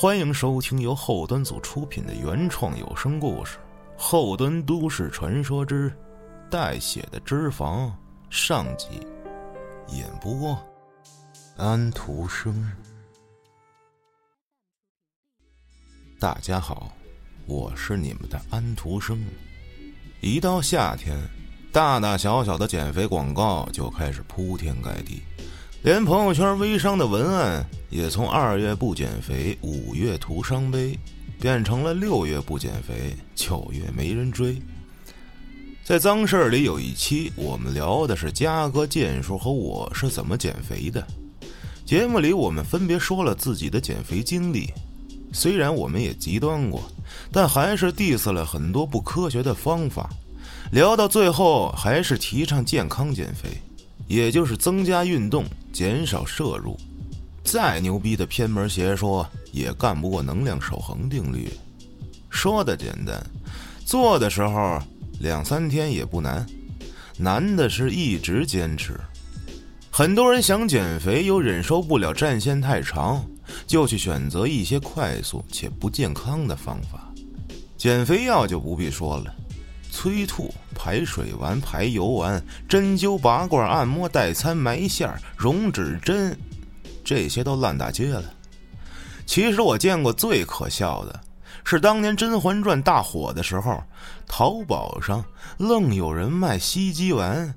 [0.00, 3.56] 欢迎收听由后端组出品的原创有声故事
[3.96, 5.92] 《后端都市传说之
[6.48, 7.86] 带血的脂肪》
[8.30, 9.04] 上集，
[9.88, 10.56] 演播
[11.56, 12.70] 安徒生。
[16.20, 16.92] 大家好，
[17.48, 19.20] 我是你们的安徒生。
[20.20, 21.18] 一到夏天，
[21.72, 25.24] 大大小小的减肥广告就开始铺天盖地。
[25.82, 30.98] 连朋友圈微商的文案也从二月不减肥，五月徒伤悲，
[31.40, 34.60] 变成了六月不减肥，九月没人追。
[35.84, 41.06] 在脏事儿里有一期，我们聊的是嘉哥、健叔和我是怎么减肥的。
[41.84, 44.70] 节目里我们分别说了自己的减肥经历，
[45.32, 46.82] 虽然我们也极端过，
[47.30, 50.10] 但还是 diss 了很多不科学的方法。
[50.72, 53.48] 聊到最后，还是提倡健康减肥。
[54.08, 56.76] 也就是增加运动，减少摄入。
[57.44, 61.48] 再牛逼的偏门邪说也干不过能量守恒定律。
[62.28, 63.24] 说的简单，
[63.84, 64.78] 做的时候
[65.20, 66.44] 两三天也不难，
[67.16, 68.98] 难的是一直坚持。
[69.90, 73.24] 很多人想减肥又忍受不了战线太长，
[73.66, 77.12] 就去选择一些快速且不健康的方法。
[77.76, 79.34] 减肥药就不必说了。
[79.90, 86.38] 催吐、排水丸、排油丸、针灸、拔罐、按摩、代餐、埋线、溶脂针，
[87.04, 88.24] 这些都烂大街了。
[89.26, 91.20] 其实我见过最可笑的，
[91.64, 93.82] 是当年《甄嬛传》大火的时候，
[94.26, 95.24] 淘宝上
[95.58, 97.54] 愣有人卖吸肌丸，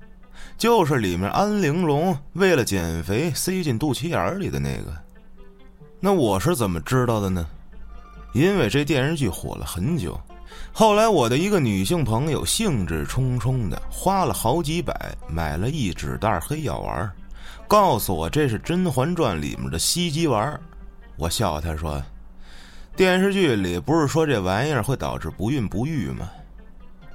[0.58, 4.94] 就是里面安陵容为了减肥塞进肚脐眼里的那个。
[6.00, 7.46] 那我是怎么知道的呢？
[8.34, 10.20] 因为这电视剧火了很久。
[10.74, 17.12] 后来，我的一个女性朋友兴致冲冲的花了好几百买了一纸袋黑药丸，
[17.68, 20.60] 告诉我这是《甄嬛传》里面的吸鸡丸。
[21.18, 22.02] 我笑她说
[22.96, 26.30] ：“电视剧里不是说这玩意儿会导致不孕不育吗？”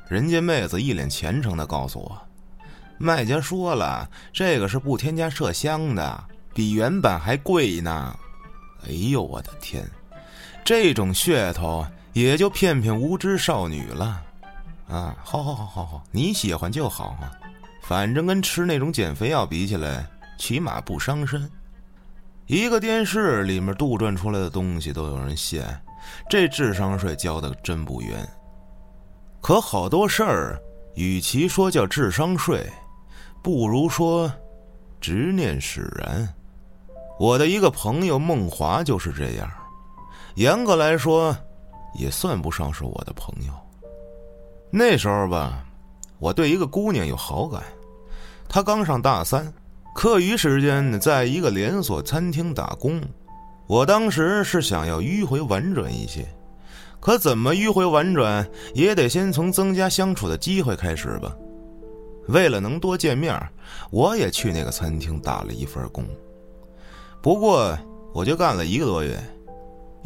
[0.06, 2.20] 人家妹子一脸虔诚的告诉我
[2.98, 8.16] ：“卖家说了，这个是不添加麝香的，比原版还贵呢。”
[8.86, 9.84] 哎呦，我的天，
[10.64, 11.84] 这种噱头！
[12.16, 14.22] 也就骗骗无知少女了，
[14.88, 17.30] 啊，好好好好好，你喜欢就好啊，
[17.82, 20.06] 反正跟吃那种减肥药比起来，
[20.38, 21.46] 起码不伤身。
[22.46, 25.62] 一个电视里面杜撰出来的东西都有人信，
[26.30, 28.26] 这智商税交的真不冤。
[29.42, 30.58] 可好多事儿，
[30.94, 32.66] 与其说叫智商税，
[33.42, 34.32] 不如说
[35.02, 36.26] 执念使然。
[37.18, 39.46] 我的一个朋友孟华就是这样，
[40.36, 41.36] 严格来说。
[41.98, 43.52] 也算不上是我的朋友。
[44.70, 45.64] 那时候吧，
[46.18, 47.62] 我对一个姑娘有好感，
[48.48, 49.52] 她刚上大三，
[49.94, 53.00] 课余时间在一个连锁餐厅打工。
[53.66, 56.26] 我当时是想要迂回婉转一些，
[57.00, 61.34] 可怎么迂回婉转，也得先从增加相处的机会开始吧。
[62.28, 63.40] 为了能多见面，
[63.90, 66.04] 我也去那个餐厅打了一份工，
[67.22, 67.76] 不过
[68.12, 69.16] 我就干了一个多月。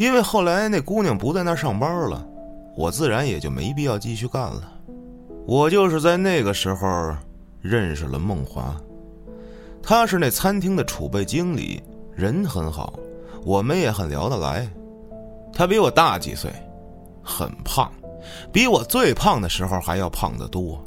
[0.00, 2.26] 因为后来那姑娘不在那上班了，
[2.74, 4.62] 我自然也就没必要继续干了。
[5.46, 7.14] 我就是在那个时候
[7.60, 8.74] 认识了梦华，
[9.82, 11.82] 她是那餐厅的储备经理，
[12.14, 12.98] 人很好，
[13.44, 14.66] 我们也很聊得来。
[15.52, 16.50] 她比我大几岁，
[17.22, 17.92] 很胖，
[18.50, 20.82] 比我最胖的时候还要胖得多。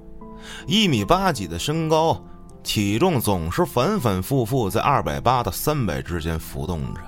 [0.66, 2.19] 一米八几的身高，
[2.63, 7.01] 体重总是反反复复在二百八到三百之间浮动着。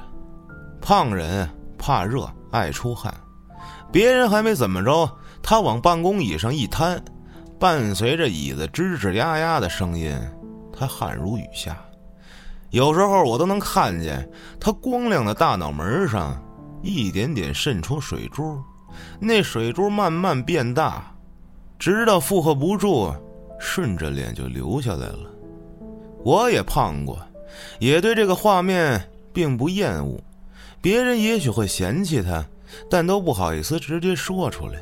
[0.79, 1.49] 胖人。
[1.85, 3.13] 怕热，爱出汗，
[3.91, 5.07] 别人还没怎么着，
[5.43, 6.99] 他往办公椅上一瘫，
[7.59, 10.19] 伴随着椅子吱吱呀呀的声音，
[10.73, 11.77] 他汗如雨下。
[12.71, 14.27] 有时候我都能看见
[14.59, 16.43] 他光亮的大脑门上
[16.81, 18.59] 一点点渗出水珠，
[19.19, 21.15] 那水珠慢慢变大，
[21.77, 23.13] 直到负荷不住，
[23.59, 25.29] 顺着脸就流下来了。
[26.23, 27.19] 我也胖过，
[27.77, 28.99] 也对这个画面
[29.31, 30.19] 并不厌恶。
[30.85, 32.45] 别人也许会嫌弃他，
[32.87, 34.79] 但都不好意思直接说出来。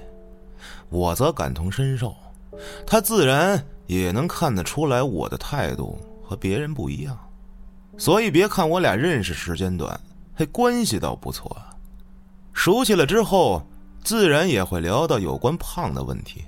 [0.89, 2.13] 我则感同身受，
[2.85, 7.17] 他自然也能看得出来我的态度和别人不一样。
[7.97, 9.97] 所以别看我俩认识时间短，
[10.33, 11.55] 还，关系倒不错。
[12.51, 13.65] 熟悉了之后，
[14.03, 16.43] 自然也会聊到有关胖的问题，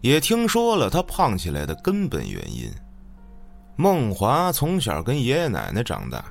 [0.00, 2.68] 也听说了他胖起来的根本原因。
[3.76, 6.24] 孟华从小跟爷爷奶奶长大，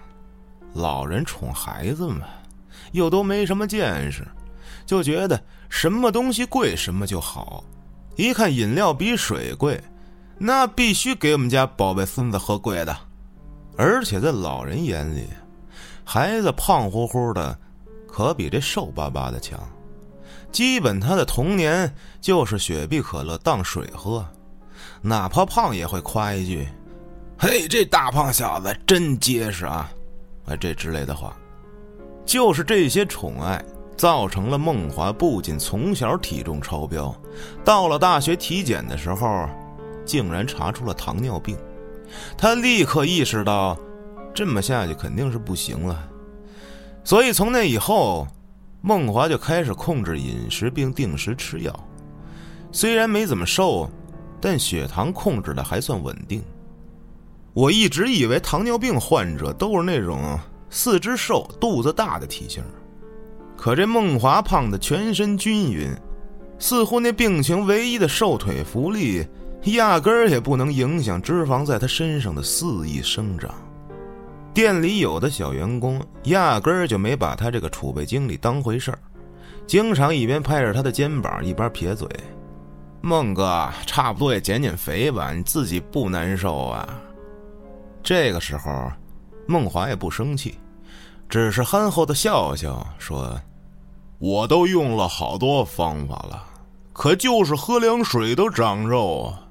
[0.74, 2.28] 老人宠孩子嘛。
[2.92, 4.26] 又都没什么见识，
[4.86, 7.64] 就觉得什么东西贵什么就好。
[8.16, 9.82] 一看饮料比水贵，
[10.38, 12.96] 那必须给我们家宝贝孙子喝贵的。
[13.78, 15.28] 而且在老人眼里，
[16.04, 17.58] 孩子胖乎乎的，
[18.08, 19.58] 可比这瘦巴巴的强。
[20.52, 24.26] 基本他的童年就是雪碧可乐当水喝，
[25.02, 26.68] 哪怕胖也会夸一句
[27.40, 29.90] ：“嘿，这大胖小子真结实啊！”
[30.46, 31.34] 啊，这之类的话。
[32.32, 33.62] 就是这些宠爱，
[33.98, 37.14] 造成了梦华不仅从小体重超标，
[37.62, 39.50] 到了大学体检的时候，
[40.06, 41.58] 竟然查出了糖尿病。
[42.38, 43.78] 他立刻意识到，
[44.34, 46.08] 这么下去肯定是不行了。
[47.04, 48.26] 所以从那以后，
[48.80, 51.88] 梦华就开始控制饮食并定时吃药。
[52.72, 53.90] 虽然没怎么瘦，
[54.40, 56.42] 但血糖控制的还算稳定。
[57.52, 60.40] 我一直以为糖尿病患者都是那种
[60.74, 62.64] 四肢瘦、肚子大的体型，
[63.58, 65.94] 可这梦华胖的全身均匀，
[66.58, 69.28] 似乎那病情唯一的瘦腿福利，
[69.66, 73.54] 压根儿也不能影响脂肪在他身上的肆意生长。
[74.54, 79.00] 店里有的小员工压根儿就没把他这个储备经理当回事儿，
[79.68, 82.08] 经常一边拍着他的肩膀，一边撇嘴
[83.02, 86.88] ：“孟哥，差不多也减减肥吧，你自己不难受啊？”
[88.02, 88.92] 这个时候，
[89.48, 90.58] 孟华也不生气，
[91.28, 93.40] 只是憨厚的笑笑说
[94.20, 96.44] ：“我都用了好多方法了，
[96.94, 99.48] 可就是喝凉水都长肉啊。”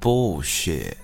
[0.00, 0.96] 不屑。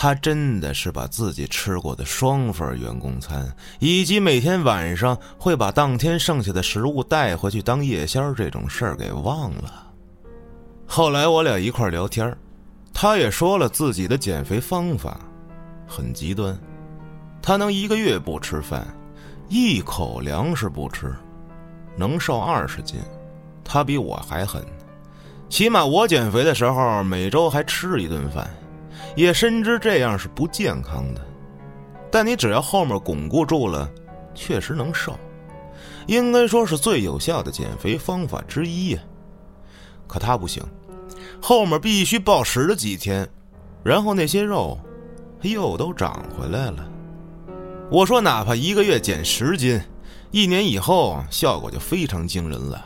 [0.00, 9.88] 他真的是把自己吃过的双份员工餐，以及每天晚上会把当天剩下的食物带回去当夜宵这种事儿给忘了。
[10.86, 12.32] 后来我俩一块聊天，
[12.94, 15.18] 他也说了自己的减肥方法，
[15.84, 16.56] 很极端。
[17.40, 18.86] 他能一个月不吃饭，
[19.48, 21.14] 一口粮食不吃，
[21.96, 23.00] 能瘦二十斤。
[23.64, 24.64] 他比我还狠，
[25.48, 28.48] 起码我减肥的时候每周还吃一顿饭。
[29.16, 31.20] 也深知这样是不健康的，
[32.10, 33.90] 但你只要后面巩固住了，
[34.34, 35.18] 确实能瘦，
[36.06, 39.00] 应该说是最有效的减肥方法之一呀。
[40.06, 40.62] 可他不行，
[41.40, 43.28] 后面必须暴食了几天，
[43.82, 44.78] 然后那些肉
[45.42, 46.88] 又都长回来了。
[47.90, 49.80] 我说，哪怕一个月减十斤，
[50.30, 52.84] 一年以后效果就非常惊人了。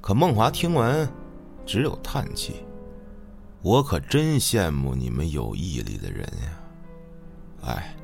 [0.00, 1.08] 可孟华听完，
[1.66, 2.64] 只有叹气。
[3.62, 7.66] 我可真羡慕你们有毅力的人呀！
[7.66, 7.96] 哎，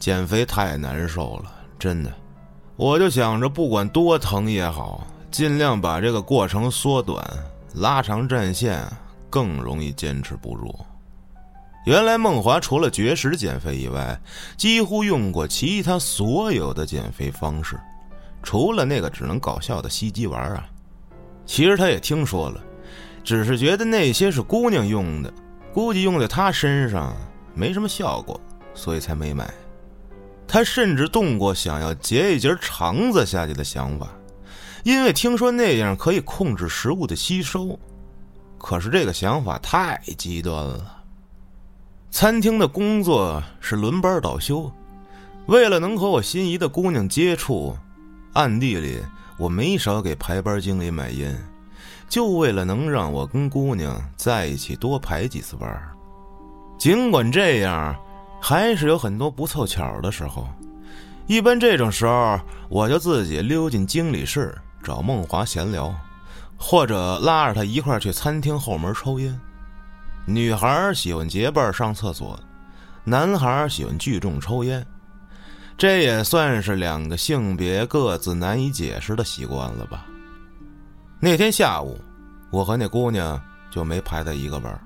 [0.00, 2.12] 减肥太难受了，真的。
[2.74, 7.24] 我就想着，不管多疼也好，尽量把这个过程缩短、
[7.74, 8.84] 拉长战线，
[9.30, 10.74] 更容易坚持不住。
[11.86, 14.20] 原来孟华除了绝食减肥以外，
[14.56, 17.78] 几乎用过其他所有的减肥方式，
[18.42, 20.66] 除了那个只能搞笑的吸鸡丸啊。
[21.46, 22.60] 其实他也听说了。
[23.22, 25.32] 只是觉得那些是姑娘用的，
[25.72, 27.16] 估计用在他身上
[27.54, 28.40] 没什么效果，
[28.74, 29.48] 所以才没买。
[30.46, 34.08] 他甚至动过想要截一截肠子下去的想法，
[34.82, 37.78] 因为听说那样可以控制食物的吸收。
[38.58, 40.95] 可是这个想法太极端了。
[42.18, 44.72] 餐厅的工作是轮班倒休，
[45.48, 47.76] 为了能和我心仪的姑娘接触，
[48.32, 49.02] 暗地里
[49.36, 51.38] 我没少给排班经理买烟。
[52.08, 55.78] 就为了能让我跟姑娘在一起多排几次班
[56.78, 57.94] 尽管这样，
[58.40, 60.48] 还是有很多不凑巧的时候。
[61.26, 65.94] 一般这种时候，我就自己溜进经理室找孟华闲聊，
[66.56, 69.38] 或者拉着他一块去餐厅后门抽烟。
[70.28, 72.36] 女孩喜欢结伴上厕所，
[73.04, 74.84] 男孩喜欢聚众抽烟，
[75.78, 80.04] 这也算是两个性别各自难以解释的习惯了吧。
[81.20, 81.96] 那天下午，
[82.50, 83.40] 我和那姑娘
[83.70, 84.76] 就没排在一个班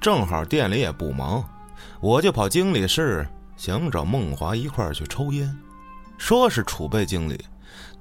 [0.00, 1.48] 正好店里也不忙，
[2.00, 3.24] 我就跑经理室
[3.56, 5.56] 想找孟华一块儿去抽烟。
[6.18, 7.38] 说是储备经理，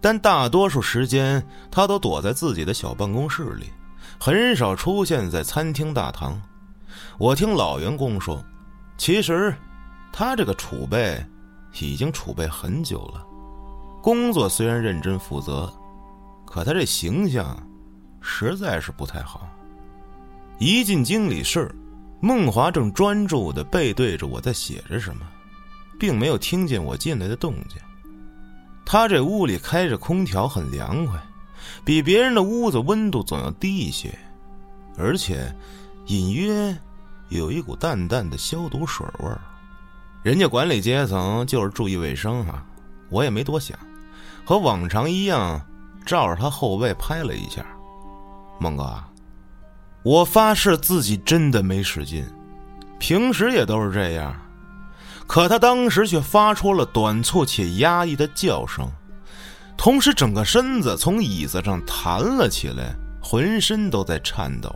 [0.02, 3.70] 但大多数时间他都躲在自己的小办公室里，
[4.20, 6.42] 很少出现在餐厅大堂。
[7.18, 8.44] 我听老员工说，
[8.98, 9.54] 其实
[10.12, 11.24] 他这个储备
[11.80, 13.26] 已经储备很久了。
[14.02, 15.72] 工作虽然认真负责。
[16.46, 17.58] 可他这形象，
[18.22, 19.50] 实在是不太好。
[20.58, 21.70] 一进经理室，
[22.22, 25.28] 孟华正专注的背对着我在写着什么，
[26.00, 27.78] 并没有听见我进来的动静。
[28.86, 31.20] 他这屋里开着空调，很凉快，
[31.84, 34.18] 比别人的屋子温度总要低一些，
[34.98, 35.54] 而且
[36.06, 36.74] 隐约
[37.30, 39.40] 有一股淡淡的消毒水味儿。
[40.24, 42.64] 人家管理阶层就是注意卫生啊，
[43.10, 43.78] 我也没多想，
[44.44, 45.62] 和往常一样。
[46.06, 47.66] 照着他后背拍了一下，
[48.60, 49.04] 孟哥，
[50.04, 52.24] 我发誓自己真的没使劲，
[53.00, 54.40] 平时也都是这样。
[55.26, 58.88] 可他当时却发出了短促且压抑的叫声，
[59.76, 64.72] 同时整个身子从椅子上弹了起来，浑身都在颤抖。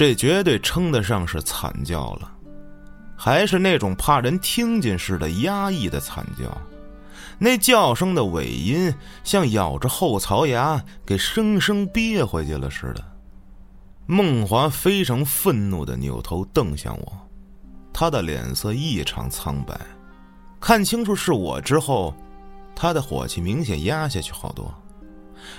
[0.00, 2.32] 这绝对称得上是惨叫了，
[3.14, 6.44] 还是那种怕人听见似的压抑的惨叫。
[7.38, 8.90] 那叫声的尾音
[9.24, 13.04] 像咬着后槽牙给生生憋回去了似的。
[14.06, 17.12] 孟华非常愤怒的扭头瞪向我，
[17.92, 19.78] 他的脸色异常苍白。
[20.58, 22.14] 看清楚是我之后，
[22.74, 24.74] 他的火气明显压下去好多。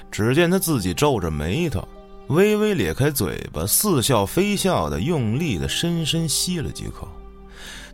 [0.09, 1.87] 只见他自己皱着眉头，
[2.31, 7.07] 微微咧开嘴巴，似笑非笑的用力的深深吸了几口，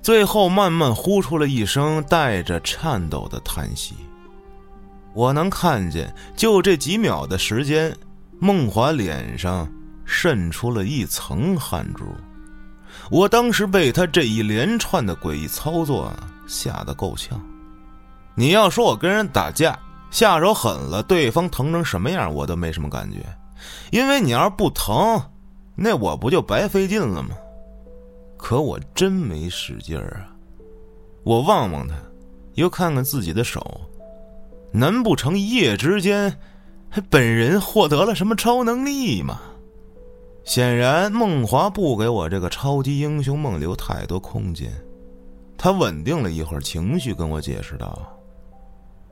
[0.01, 3.96] 最后慢慢呼出了一声带着颤抖的叹息。
[5.13, 7.96] 我能看见，就这几秒的时间，
[8.39, 9.67] 梦华脸上
[10.06, 12.06] 渗出了一层汗珠。
[13.10, 16.12] 我当时被他这一连串的诡异操作。
[16.50, 17.38] 吓得够呛！
[18.34, 19.77] 你要说我跟人打架
[20.10, 23.17] 下手狠了，对方疼成什么样，我都没什么感觉。
[23.91, 25.21] 因为你要是不疼，
[25.75, 27.29] 那我不就白费劲了吗？
[28.37, 30.29] 可我真没使劲儿啊！
[31.23, 31.95] 我望望他，
[32.53, 33.81] 又看看自己的手，
[34.71, 36.37] 难不成一夜之间，
[36.89, 39.41] 还本人获得了什么超能力吗？
[40.43, 44.71] 显然，梦华不给我这个超级英雄梦留太多空间。
[45.57, 48.07] 他稳定了一会儿情绪，跟我解释道：“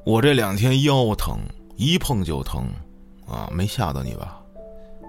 [0.06, 1.40] 我这两天腰疼，
[1.76, 2.70] 一碰就疼，
[3.28, 4.42] 啊，没吓到你吧？”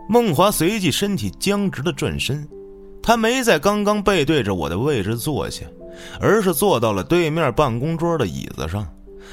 [0.08, 2.48] 孟华随即身体僵直的转身，
[3.02, 5.66] 他没在刚刚背对着我的位置坐下，
[6.20, 8.86] 而是坐到了对面办公桌的椅子上，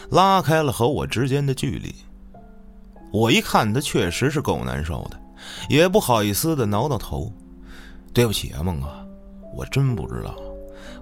[0.09, 1.93] 拉开了和我之间的距离。
[3.11, 5.19] 我一看他确实是够难受的，
[5.69, 7.31] 也不好意思的挠挠头
[8.11, 8.87] ：“对不起啊，孟哥，
[9.55, 10.35] 我真不知道。”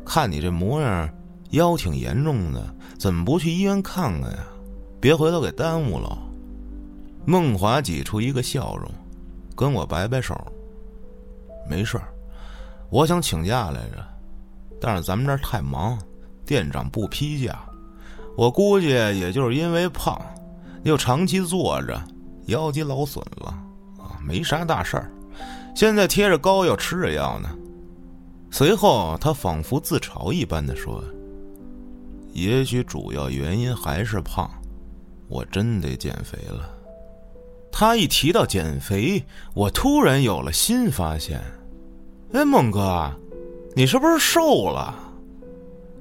[0.03, 1.09] 看你这模样，
[1.51, 2.61] 腰挺严重的，
[2.99, 4.39] 怎么不去医院看看呀？
[4.99, 6.17] 别回头给耽误了。
[7.25, 8.89] 孟华挤出一个笑容，
[9.55, 10.35] 跟我摆摆手
[11.69, 12.07] ：“没事儿，
[12.89, 14.03] 我想请假来着，
[14.79, 15.99] 但是咱们这儿太忙，
[16.45, 17.59] 店长不批假。
[18.35, 20.19] 我估计也就是因为胖，
[20.83, 22.01] 又长期坐着，
[22.47, 23.47] 腰肌劳损了
[23.99, 25.11] 啊，没啥大事儿。
[25.75, 27.49] 现在贴着膏药，吃着药呢。”
[28.49, 31.01] 随后，他仿佛自嘲一般的说
[32.33, 34.49] ：“也许主要原因还是胖，
[35.29, 36.69] 我真得减肥了。”
[37.71, 39.23] 他一提到减肥，
[39.53, 41.41] 我突然有了新发现。
[42.33, 43.11] 哎，孟哥，
[43.75, 44.93] 你是不是瘦了？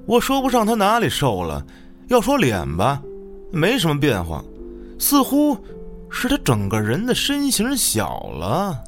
[0.07, 1.65] 我说不上他哪里瘦了，
[2.09, 3.01] 要说脸吧，
[3.53, 4.45] 没什么变化，
[4.99, 5.57] 似乎
[6.11, 8.83] 是他整个人的身形小了。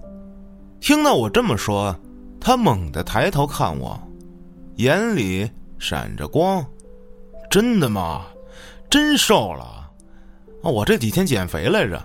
[0.81, 1.97] 听到我这么说。
[2.45, 3.97] 他猛地抬头看我，
[4.75, 5.49] 眼里
[5.79, 6.67] 闪着光。
[7.49, 8.23] 真的吗？
[8.91, 9.62] 真瘦了？
[10.61, 12.03] 啊，我这几天减肥来着。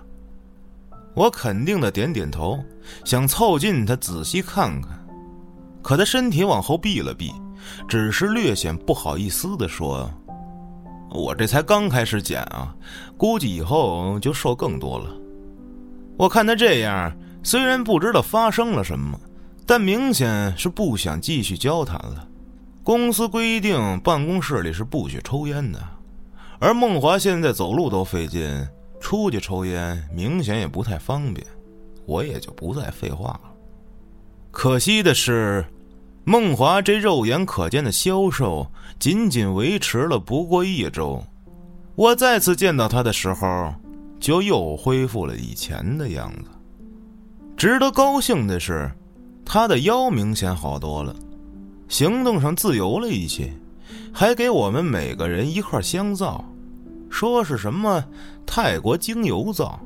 [1.17, 2.63] 我肯定的点点头，
[3.03, 4.91] 想凑近他仔细看看。
[5.81, 7.33] 可他身体往后避了避，
[7.87, 10.07] 只是略显不好意思的说
[11.09, 12.71] ：“我这才刚开始减啊，
[13.17, 15.09] 估计以后就瘦更多了。”
[16.19, 19.19] 我看他这样，虽然不知道发生了什么。
[19.69, 22.25] 但明显是不想继续交谈了。
[22.83, 25.83] 公司规定办公室里是不许抽烟的，
[26.57, 28.65] 而孟华现在走路都费劲，
[29.07, 31.47] 出去抽烟明显也不太方便，
[32.05, 33.53] 我也就不再废话了。
[34.51, 35.65] 可惜的是，
[36.25, 41.23] 孟华这肉眼可见的消瘦仅仅维持了不过一周，
[41.95, 43.73] 我再次见到他的时候，
[44.19, 46.49] 就又恢复了以前的样子。
[47.55, 48.91] 值得高兴的是。
[49.45, 51.15] 他的腰明显好多了，
[51.87, 53.53] 行动上自由了一些，
[54.11, 56.43] 还给我们每个人一块香皂，
[57.09, 58.03] 说是什么
[58.45, 59.79] 泰国精油皂，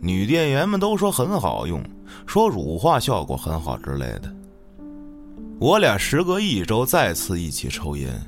[0.00, 1.82] 女店员们都说很好用，
[2.26, 4.32] 说乳化效果很好之类的。
[5.58, 8.18] 我俩时隔一周再次一起抽烟，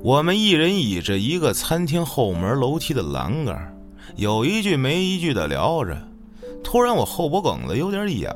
[0.00, 3.76] 我们一人倚着一个餐厅后门楼梯的栏杆，
[4.16, 5.96] 有一句没一句的聊着，
[6.62, 8.32] 突然我后脖梗子有点痒。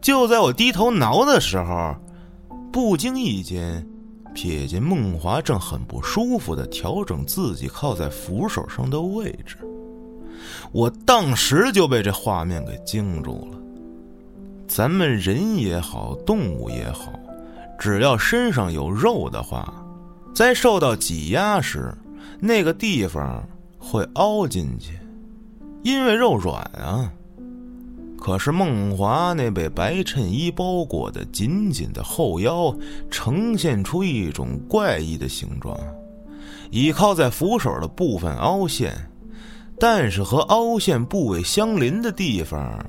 [0.00, 1.96] 就在我低头挠的时候，
[2.70, 3.84] 不经意间
[4.34, 9.56] 瞥见孟华正很不舒服的调整自己靠在扶手上的位置，
[10.72, 13.58] 我当时就被这画面给惊住了。
[14.66, 17.12] 咱们人也好，动物也好，
[17.78, 19.72] 只要身上有肉的话，
[20.34, 21.94] 在受到挤压时，
[22.40, 23.46] 那个地方
[23.78, 24.98] 会凹进去，
[25.84, 27.12] 因为肉软啊。
[28.16, 32.74] 可是孟华那被白衬衣包裹的紧紧的后腰，
[33.10, 35.78] 呈现出一种怪异的形状，
[36.70, 38.94] 倚靠在扶手的部分凹陷，
[39.78, 42.82] 但是和凹陷部位相邻的地方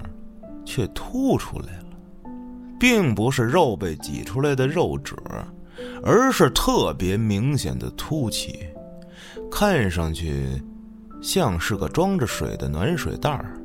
[0.63, 2.32] 却凸出来了，
[2.79, 5.17] 并不是肉被挤出来的肉褶，
[6.01, 8.60] 而是特别明显的凸起，
[9.51, 10.48] 看上去
[11.22, 13.60] 像是个装着水的暖水袋儿。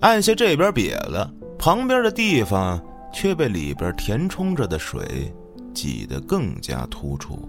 [0.00, 5.32] 按下这边瘪了，旁边的地方却被里边填充着的水
[5.74, 7.48] 挤得更加突出。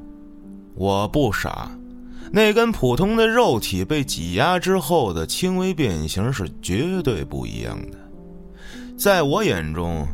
[0.75, 1.71] 我不傻。
[2.31, 7.97] 那跟普通的肉体被挤压之后的轻微变形是绝对不一样的。
[8.97, 10.07] 在我眼中，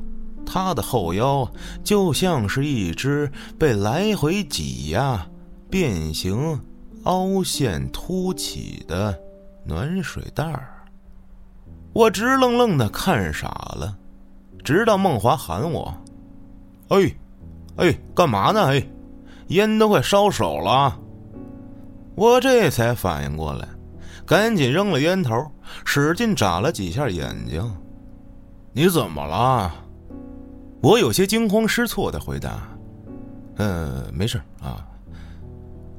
[0.45, 1.51] 他的后腰
[1.83, 3.29] 就像是一只
[3.59, 5.27] 被来回挤压、
[5.69, 6.59] 变形、
[7.03, 9.15] 凹陷、凸起的
[9.65, 10.76] 暖水袋儿。
[11.97, 13.97] 我直愣愣的看傻了，
[14.63, 15.91] 直到梦华喊我
[16.89, 17.11] ：“哎，
[17.77, 18.67] 哎，干嘛呢？
[18.67, 18.87] 哎，
[19.47, 20.95] 烟都快烧手了。”
[22.13, 23.67] 我这才反应过来，
[24.27, 25.33] 赶紧扔了烟头，
[25.85, 27.67] 使劲眨了几下眼睛。
[28.73, 29.73] 你怎么了？
[30.83, 32.69] 我有些惊慌失措的回答
[33.57, 34.85] ：“嗯，没事啊。”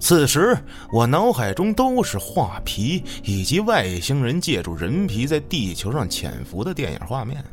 [0.00, 0.56] 此时
[0.92, 7.44] 我脑海中都是画皮以及外星人借助人皮在地球上潜伏的电影画面。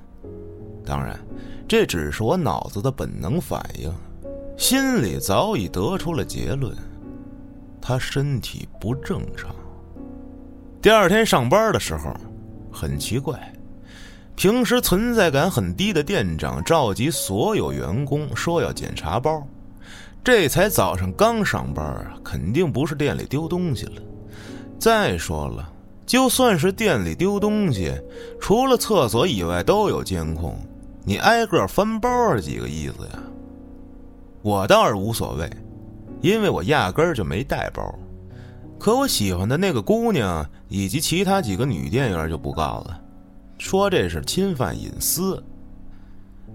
[0.86, 1.20] 当然，
[1.68, 3.92] 这只是我脑子的本能反应，
[4.56, 6.76] 心里早已得出了结论。
[7.82, 9.56] 他身体不正常。
[10.82, 12.16] 第二天上班的时候，
[12.72, 13.52] 很奇怪，
[14.36, 19.46] 平时存在感很低的店长召集所有员工说要检查包。
[20.26, 24.02] 这才早上刚上班啊，肯定不是店里丢东西了。
[24.80, 25.72] 再说了，
[26.04, 27.94] 就算是店里丢东西，
[28.42, 30.58] 除了厕所以外都有监控，
[31.04, 33.20] 你挨个翻包是几个意思呀？
[34.42, 35.48] 我倒是无所谓。
[36.22, 37.94] 因为我压根儿就没带包，
[38.80, 43.00] 可我喜欢的那个姑娘以及其他几个女店员就不告了，
[43.60, 45.44] 说这是侵犯隐私。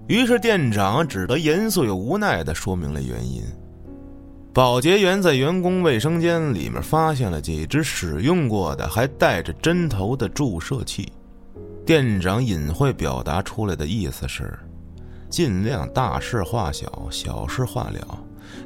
[0.07, 3.41] 于是店长只得严肃又无奈的说明了原因：
[4.53, 11.11] 保洁员在员工卫生间里面发现了几只使用过的还带着针头的注射器。
[11.85, 14.57] 店长隐晦表达出来的意思是，
[15.29, 18.19] 尽量大事化小，小事化了。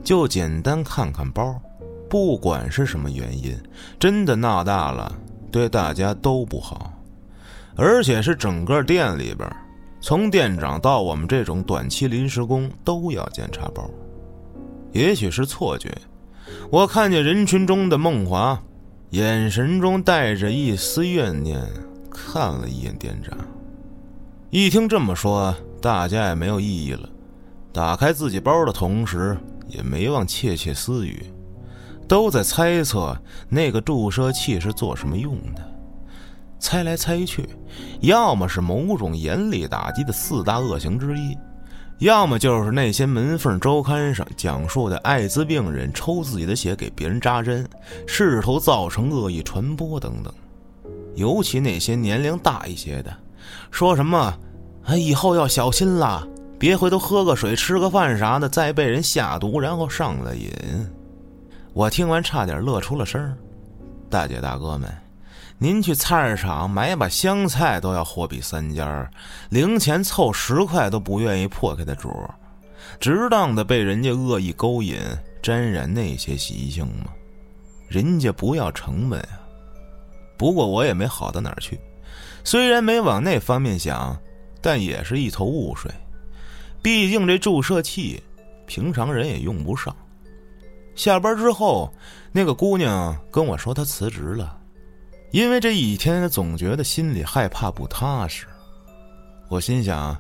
[0.03, 1.61] 就简单看看包，
[2.09, 3.55] 不管是什么原因，
[3.99, 5.15] 真的闹大了，
[5.51, 6.91] 对大家都不好。
[7.75, 9.49] 而且是整个店里边，
[10.07, 13.89] 从店长到我们这种短期临时工都要检查包。
[14.91, 15.91] 也许是错觉，
[16.69, 18.61] 我看见人群中的梦华，
[19.09, 21.59] 眼神中带着一丝怨念，
[22.11, 23.35] 看了一眼店长。
[24.51, 27.09] 一听这么说，大家也没有异议了，
[27.73, 29.35] 打开自己包的同时。
[29.67, 31.25] 也没忘窃窃私语，
[32.07, 35.74] 都在猜测那个注射器是做什么用的。
[36.59, 37.47] 猜来猜去，
[38.01, 41.37] 要么是某种严厉打击的四大恶行之一，
[41.99, 47.67] 要么就是那些门缝周刊上讲述的艾滋病人抽自己的血给别人扎针，
[48.07, 50.33] 试图造成恶意传播等等。
[51.15, 53.15] 尤其那些年龄大一些的，
[53.71, 54.37] 说什么
[54.85, 56.27] “啊，以后要小心啦”。
[56.57, 60.49] 别回头喝个水、吃个饭啥的，再被人下毒，然后上了瘾。
[61.73, 63.35] 我听完差点乐出了声
[64.09, 64.89] 大姐大哥们，
[65.57, 69.09] 您去菜市场买把香菜都要货比三家，
[69.49, 72.11] 零钱凑十块都不愿意破开的主，
[72.99, 74.99] 值当的被人家恶意勾引、
[75.41, 77.05] 沾染那些习性吗？
[77.87, 79.39] 人家不要成本啊。
[80.37, 81.79] 不过我也没好到哪儿去，
[82.43, 84.17] 虽然没往那方面想，
[84.61, 85.89] 但也是一头雾水。
[86.81, 88.21] 毕竟这注射器，
[88.67, 89.95] 平常人也用不上。
[90.95, 91.93] 下班之后，
[92.33, 94.57] 那个姑娘跟我说她辞职了，
[95.35, 98.45] 因为这一天总觉得心里害怕不踏实。
[99.49, 100.17] 我心想，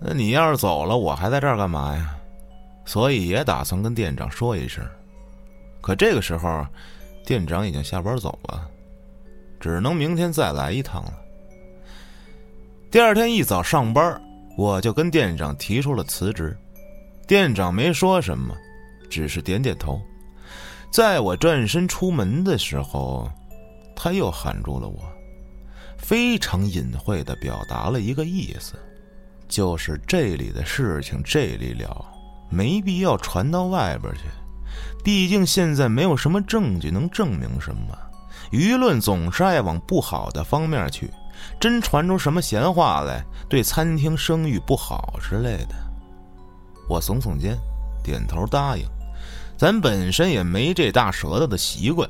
[0.00, 2.16] 那你要是走了，我还在这儿干嘛呀？
[2.86, 4.82] 所以也打算跟店长说一声。
[5.82, 6.66] 可这个时候，
[7.26, 8.66] 店长已经下班走了，
[9.60, 11.12] 只能明天再来一趟了。
[12.90, 14.18] 第二天一早上班。
[14.56, 16.56] 我就跟店长提出了辞职，
[17.28, 18.56] 店长没说什么，
[19.10, 20.00] 只是点点头。
[20.90, 23.30] 在我转身出门的时候，
[24.00, 25.02] 他又喊住了我，
[25.98, 28.74] 非常隐晦的表达了一个意思，
[29.48, 32.06] 就是这里的事情这里了，
[32.48, 34.20] 没必要传到外边去。
[35.02, 37.98] 毕竟现在没有什么证据能证明什么，
[38.52, 41.10] 舆论总是爱往不好的方面去。
[41.58, 45.74] 真传出什么闲话来，对餐厅声誉不好之类的，
[46.88, 47.58] 我耸耸肩，
[48.02, 48.84] 点头答应。
[49.56, 52.08] 咱本身也没这大舌头的习惯，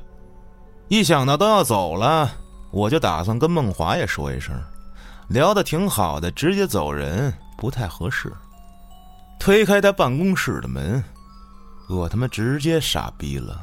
[0.88, 2.30] 一想到都要走了，
[2.70, 4.58] 我就打算跟孟华也说一声，
[5.28, 8.32] 聊得挺好的，直接走人不太合适。
[9.38, 11.02] 推开他办公室的门，
[11.88, 13.60] 我他妈直接傻逼了。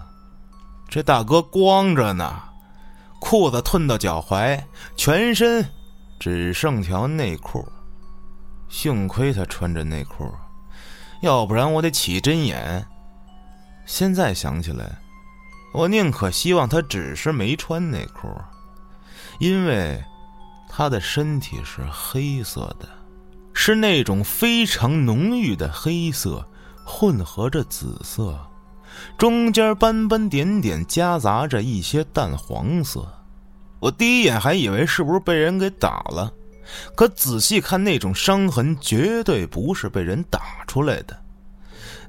[0.88, 2.42] 这大哥光着呢，
[3.20, 4.62] 裤子褪到脚踝，
[4.96, 5.68] 全身
[6.20, 7.68] 只剩条内裤。
[8.70, 10.32] 幸亏他穿着内裤，
[11.22, 12.86] 要不然我得起针眼。
[13.86, 14.98] 现在想起来，
[15.76, 18.30] 我宁可希望他只是没穿内裤。
[19.40, 20.02] 因为
[20.70, 22.88] 他的身体是黑色的，
[23.54, 26.48] 是那种非常浓郁的黑色，
[26.86, 28.40] 混合着紫色，
[29.18, 33.06] 中间斑斑点点夹杂着一些淡黄色。
[33.82, 36.32] 我第一眼还以为是不是被人给打了，
[36.96, 41.25] 可仔细看那种伤痕，绝对不是被人打出来的，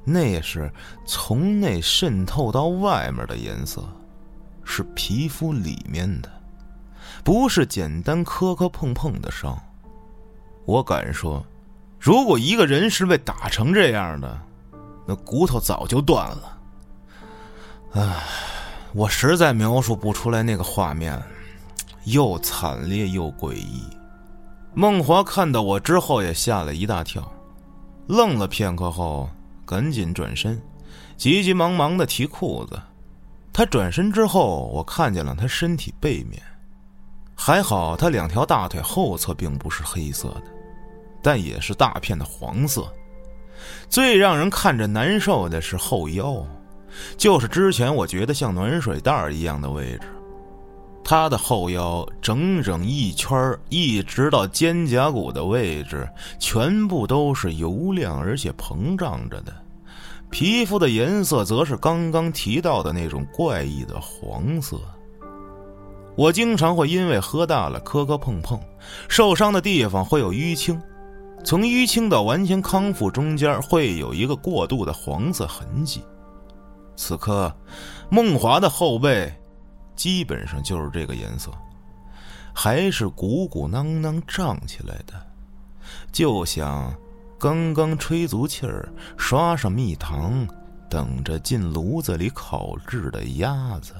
[0.09, 0.71] 那是
[1.05, 3.83] 从内渗透到外面的颜色，
[4.63, 6.31] 是皮肤里面的。
[7.25, 9.61] 不是简单磕磕碰碰的伤，
[10.63, 11.45] 我敢说，
[11.99, 14.39] 如果一个人是被打成这样的，
[15.05, 16.57] 那骨头早就断了。
[17.91, 18.23] 唉，
[18.93, 21.21] 我实在描述不出来那个画面，
[22.05, 23.83] 又惨烈又诡异。
[24.73, 27.29] 孟华看到我之后也吓了一大跳，
[28.07, 29.29] 愣了片刻后，
[29.67, 30.59] 赶紧转身，
[31.17, 32.81] 急急忙忙的提裤子。
[33.51, 36.41] 他转身之后，我看见了他身体背面。
[37.35, 40.43] 还好，他两条大腿后侧并不是黑色的，
[41.21, 42.91] 但也是大片的黄色。
[43.89, 46.45] 最让人看着难受的是后腰，
[47.17, 50.07] 就是之前我觉得像暖水袋一样的位置。
[51.09, 56.05] 他的后腰整整一圈一直到肩胛骨的位置，
[56.37, 59.55] 全部都是油亮而且膨胀着的，
[60.29, 64.77] 皮肤的颜色则是刚刚提到的那种怪异的黄色。
[66.17, 68.59] 我经常会因为喝大了磕磕碰碰，
[69.07, 70.77] 受伤的地方会有淤青，
[71.41, 76.01] 从淤青到完全康复中间会有一个过渡的黄色痕迹。
[76.97, 77.49] 此刻，
[78.09, 79.33] 梦华的后背
[79.97, 81.51] 基本上就是这个颜色，
[82.53, 85.13] 还是鼓鼓囊囊胀起来的，
[86.11, 86.95] 就像
[87.37, 90.47] 刚刚吹足气儿、刷上蜜糖，
[90.89, 93.93] 等着进炉子里烤制的鸭子。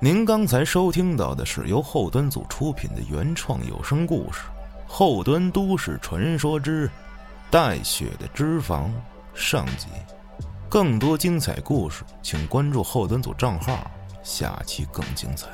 [0.00, 4.40] 您刚才收听到的是由后端组出品的原创有声故事
[4.86, 6.90] 《后端都市传说之
[7.50, 8.86] 带血的脂肪》
[9.34, 9.86] 上集。
[10.74, 13.88] 更多精彩故事，请关注后端组账号，
[14.24, 15.46] 下期更精彩。